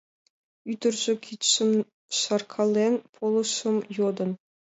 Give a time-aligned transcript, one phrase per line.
[0.71, 1.71] Ӱдыржӧ, кидшым
[2.19, 4.31] шаркален, полышым йодын.